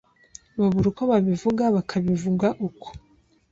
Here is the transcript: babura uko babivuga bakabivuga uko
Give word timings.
babura 0.59 0.87
uko 0.91 1.03
babivuga 1.11 1.63
bakabivuga 1.75 2.47
uko 2.67 2.87